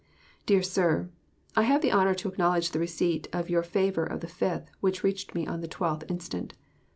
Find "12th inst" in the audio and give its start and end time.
5.67-6.55